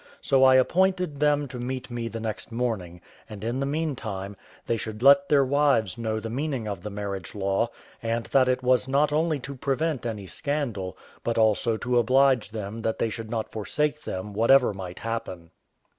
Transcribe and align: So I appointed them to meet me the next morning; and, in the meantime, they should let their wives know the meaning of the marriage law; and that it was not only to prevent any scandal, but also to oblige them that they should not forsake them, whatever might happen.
So 0.19 0.43
I 0.43 0.55
appointed 0.55 1.19
them 1.19 1.47
to 1.49 1.59
meet 1.59 1.91
me 1.91 2.07
the 2.07 2.19
next 2.19 2.51
morning; 2.51 3.01
and, 3.29 3.43
in 3.43 3.59
the 3.59 3.67
meantime, 3.67 4.35
they 4.65 4.75
should 4.75 5.03
let 5.03 5.29
their 5.29 5.45
wives 5.45 5.95
know 5.95 6.19
the 6.19 6.27
meaning 6.27 6.67
of 6.67 6.81
the 6.81 6.89
marriage 6.89 7.35
law; 7.35 7.69
and 8.01 8.25
that 8.31 8.49
it 8.49 8.63
was 8.63 8.87
not 8.87 9.13
only 9.13 9.37
to 9.41 9.53
prevent 9.53 10.07
any 10.07 10.25
scandal, 10.25 10.97
but 11.23 11.37
also 11.37 11.77
to 11.77 11.99
oblige 11.99 12.49
them 12.49 12.81
that 12.81 12.97
they 12.97 13.11
should 13.11 13.29
not 13.29 13.51
forsake 13.51 14.01
them, 14.01 14.33
whatever 14.33 14.73
might 14.73 14.97
happen. 14.97 15.51